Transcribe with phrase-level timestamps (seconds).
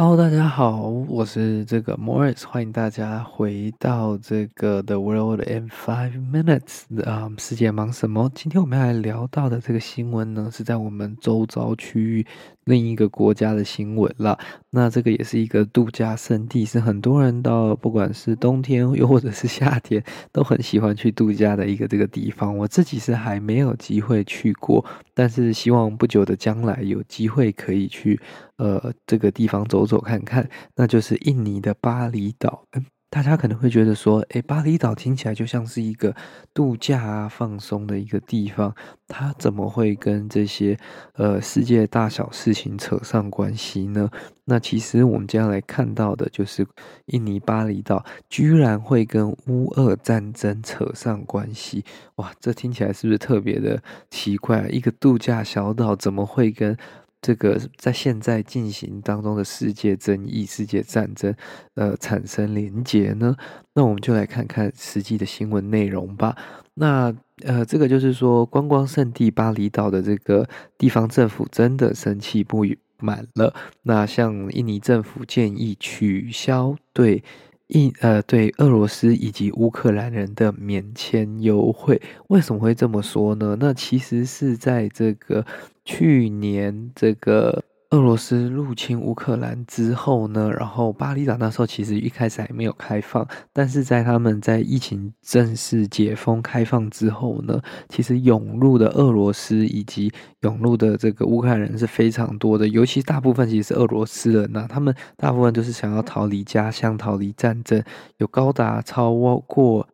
[0.00, 8.30] Hello，大家好，我是这个 Morris，欢迎大家回到这个 The World in Five Minutes 啊、世界忙什么？
[8.32, 12.24] 今天我们要来聊到的这个新闻呢，是在我们周遭区域
[12.62, 14.38] 另一个国家的新闻了。
[14.70, 22.56] 那这个也是一个度假胜地，是很多人到不管是冬天又或者是夏天都很喜欢去度假的一个这个地方。
[22.56, 28.20] 我自己是还没有机会去过，但是希望不久的将来有机会可以去。
[28.58, 32.64] 呃，这个地方走走看看，那就是印尼的巴厘岛。
[33.10, 36.14] 大家可能会觉得说，诶，巴厘岛听起来就像是一个
[36.52, 38.74] 度假啊、放松的一个地方，
[39.06, 40.78] 它怎么会跟这些
[41.14, 44.10] 呃世界大小事情扯上关系呢？
[44.44, 46.66] 那其实我们接下来看到的就是
[47.06, 51.82] 印尼巴厘岛居然会跟乌俄战争扯上关系，
[52.16, 54.68] 哇，这听起来是不是特别的奇怪？
[54.68, 56.76] 一个度假小岛怎么会跟
[57.20, 61.34] 这个在现在进行当中的世界争议、世界战争，
[61.74, 63.36] 呃，产生连结呢？
[63.74, 66.36] 那我们就来看看实际的新闻内容吧。
[66.74, 72.64] 那呃，这个就是说，观光圣地巴厘岛的这个地方政府真的生气不
[72.98, 73.54] 满了。
[73.82, 77.22] 那向印尼政府建议取消对
[77.68, 82.00] 一呃对俄罗斯以及乌克兰人的免签优惠。
[82.28, 83.56] 为什么会这么说呢？
[83.60, 85.44] 那其实是在这个。
[85.90, 97.58] 去年这个俄罗斯入侵乌克兰之后呢，然后巴厘岛那时候其实一开始还没有开放，但是在他们在疫情正式解封开放之后呢，
[97.88, 107.82] 其实涌入的俄罗斯以及涌入的这个乌克兰人是非常多的，尤其大部分其实是俄罗斯人呐，他们大部分都是想要逃离家乡、逃离战争，
[108.18, 109.14] 有高达超
[109.46, 109.88] 过。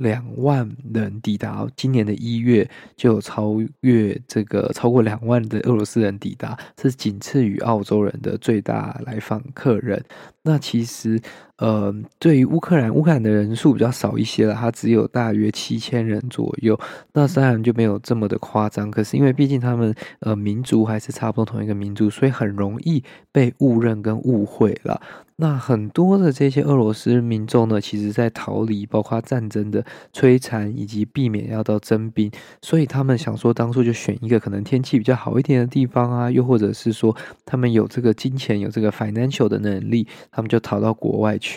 [0.00, 10.02] 两万人抵达，今年的一月就有超越这个超过两万的俄罗斯人抵达，是仅次于澳洲人的最大来访客人。
[10.42, 11.20] 那其实，
[11.60, 16.78] 呃，对于乌克兰，乌克兰的人数比较少一些了，它只有大约七千人左右。
[17.12, 18.90] 那当然就没有这么的夸张。
[18.90, 25.00] 可是因为毕竟他们呃民族还是差不多同一个民族，所以很容易被误认跟误会了。
[25.36, 32.30] 那很多的这些俄罗斯民众呢，其实在逃离包括战争的摧残，以及避免要到征兵，
[32.60, 40.06] 所以他们想说当初就选一个可能天气比较好一点的地方啊，又或者是说他们有这个金钱，有这个 financial 的能力。
[40.30, 41.49] 他们就逃到国外去。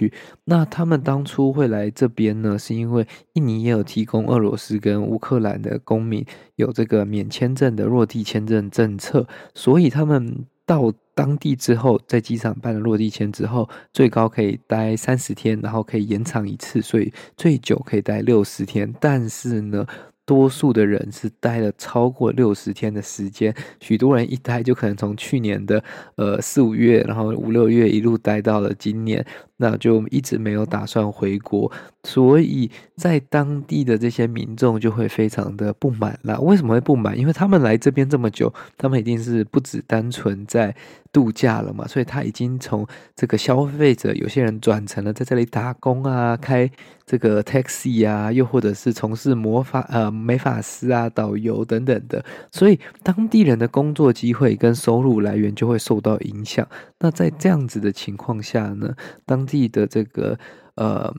[0.45, 18.91] 那他们当初会来这边呢，是因为印尼也有提供俄罗斯跟乌克兰的公民有这个免签证的落地签证政策，所以他们到当地之后，在机场办了落地签之后，最高可以待三十天，然后可以延长一次，所以最久可以待六十天。
[18.99, 19.85] 但是呢，
[20.25, 25.83] 多数的人是待了超过六十天的时间，许多人一待就可能从去年的
[26.15, 29.23] 呃四五月，然后五六月一路待到了今年。
[29.63, 31.72] 那就一直没有打算回国，
[32.03, 36.38] 所以在当地的这些民众就会非常的不满啦。
[36.40, 37.18] 为什么会不满？
[37.18, 40.75] 因为他们来这边这么久，他们一定是不只单纯在
[41.13, 42.85] 度假了嘛，所以他已经从
[43.16, 46.69] 这个消费者，有些人转成了在这里打工啊，开
[47.06, 56.68] 这个 taxi 啊，又或者是从事魔法呃美发师啊、导游等等的，所以当地人的工作机会跟收入来源就会受到影响。
[57.00, 58.94] 那在这样子的情况下呢，
[59.25, 60.38] 当地的这个
[60.75, 61.14] 呃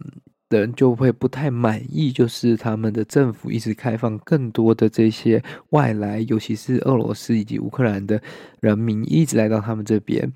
[0.50, 5.40] 人就会不太满意，就是他们的政府一直开放更多的这些
[5.70, 8.20] 外来，尤其是俄罗斯以及乌克兰的
[8.60, 10.32] 人民一直来到他们这边。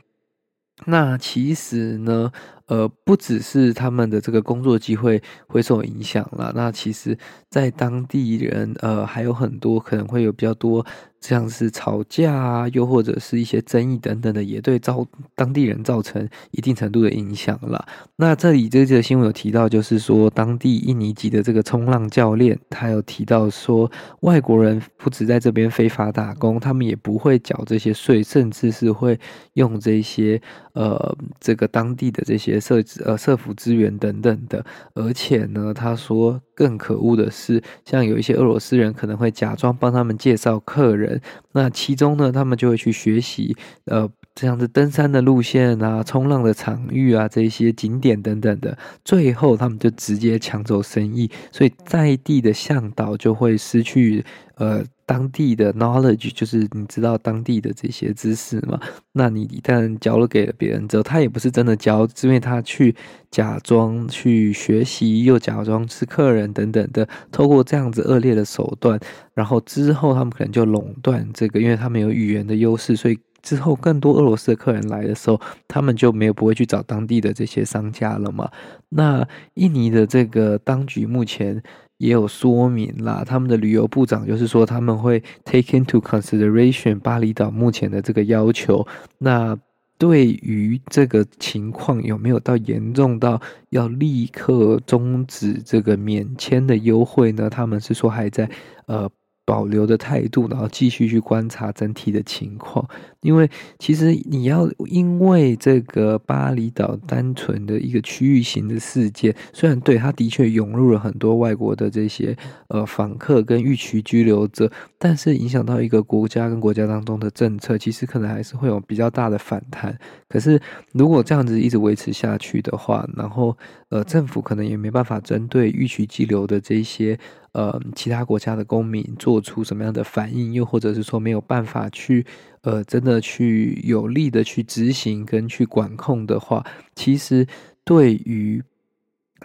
[0.86, 2.30] 那其实呢，
[2.66, 7.18] 呃，不只是他们的这个工作机会会受影响了，那其实
[7.50, 10.86] 在当地人呃还有很多可能会有比较多。
[11.20, 17.86] 像是吵架啊，又或者是一些争议等等的，也对造当地人造成一定程度的影响了。
[18.16, 23.90] 那这里这个新闻有提到，就是说当地印尼籍的这个冲浪教练，他有提到说，
[24.20, 29.18] 外国人不止在这边非法打工，他们也不会缴这些税，甚至是会
[29.54, 30.40] 用这些
[30.72, 34.64] 呃这个当地的这些社呃社福资源等等的。
[34.94, 41.20] 而且呢，他说更可恶的是，像有一些俄罗斯人可能会假装帮他们介绍客人。
[41.52, 44.10] 那其中呢，他们就会去学习，呃，
[44.40, 54.24] 这样子登山的路线啊，冲浪的场域啊，这些景点等等的，最后他们就直接抢走生意，所以在地的向导就会失去，
[54.54, 54.84] 呃。
[55.08, 58.78] 当地的 knowledge 就是你知道当地的这些知识嘛？
[59.12, 62.94] 那你一旦教了给了别人之后，他也不是真的教，是因为他去
[63.30, 69.00] 假装去学习，又假装是客人等等的，透过这样子恶劣的手段，
[69.32, 78.50] 然后之后他们可能就垄断这个，因为他们有语言的优势，所以之后更多俄罗斯的客人来的时候，他们就没有不会去找当地的这些商家了嘛。
[78.88, 81.62] 那印尼的这个当局目前
[81.98, 88.86] 也有说明啦，他们的旅游部长就是说他们会 take into consideration 巴厘岛目前的这个要求。
[89.18, 89.56] 那
[89.96, 97.48] 对于这个情况有没有到严重到要立刻终止这个免签的优惠呢？
[97.48, 98.48] 他们是说还在
[98.86, 99.08] 呃。
[99.48, 102.86] 保留的态度，然后继续去观察整体的情况。
[103.22, 112.36] 因为其实你要因为这个巴厘岛单纯的一个区域型的事件，虽然对它的确涌入了很多外国的这些
[112.68, 119.98] 呃访客跟逾期居留者，但是影响到一个国家跟国家当中的政策，其实可能还是会有比较大的反弹。
[120.28, 120.60] 可是
[120.92, 123.56] 如果这样子一直维持下去的话，然后
[123.88, 127.18] 呃政府可能也没办法针对逾期居留的这些。
[127.58, 132.24] 呃，其他国家的公民做出什么样的反应，又或者是说没有办法去，
[132.60, 136.64] 呃，真的去有力的去执行跟去管控的话，
[136.94, 137.44] 其实
[137.82, 138.62] 对于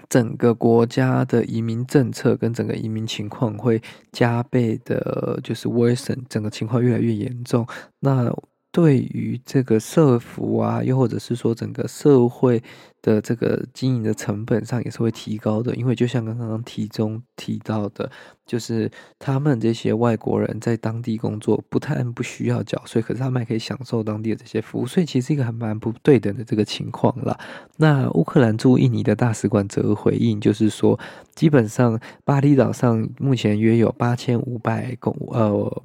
[0.07, 3.81] 整个国家的移民政策跟整个移民情况会
[4.11, 7.65] 加倍的，就是 worsen，整个情况越来越严重。
[7.99, 8.31] 那
[8.73, 12.61] 对于这个社服啊，又或者是说整个社会
[13.03, 18.09] 的这个经营的成本上也是会提高的，因为就像刚刚题中提到的，
[18.47, 18.89] 就是
[19.19, 27.39] 他们这些外国人在当地工作，不但不需要缴税，可是他们还可以享受当地的这些服务，所以其实是一个还蛮不对等的这个情况啦。
[27.77, 30.99] 那乌克兰驻印尼的大使馆则回应，就是说，
[31.35, 35.83] 基本上巴厘岛上目前约有八千五百公呃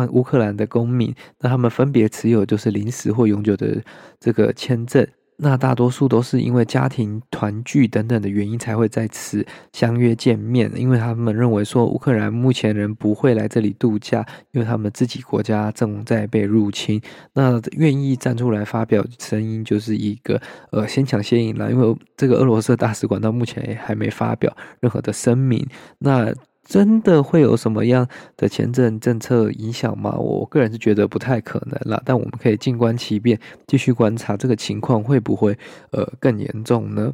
[0.00, 0.12] 名。
[0.12, 3.82] 乌克兰的公民，那他们分别持有就是临时或永久的
[4.18, 5.06] 这个签证，
[5.36, 17.00] 那大多数都是因为家庭团聚等等的原因才会在此相约见面，因为他们认为说乌克兰目前人不会来这里度假，因为他们自己国家正在被入侵，
[17.34, 20.40] 那愿意站出来发表声音就是一个
[20.72, 25.66] 呃先抢先赢了，因为这个俄罗斯大使馆到目前也还没发表任何的声明，
[25.98, 26.32] 那。
[26.66, 30.16] 真的会有什么样的签证政策影响吗？
[30.18, 35.56] 我个人是觉得不太可能了，但我们可以静观其变，继续观察这个情况会不会
[35.92, 37.12] 呃更严重呢？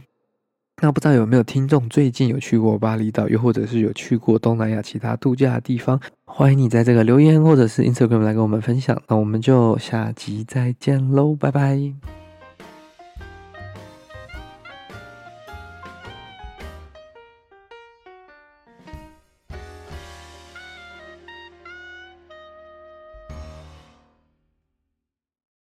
[0.82, 6.00] 那不知道有没有听众最近有去过巴厘岛，又或者是有去过东南亚其他度假的地方？
[6.24, 9.00] 欢迎你在这个留言或者是 Instagram 来跟我们分享。
[9.06, 12.11] 那我们就下集再见喽，拜拜。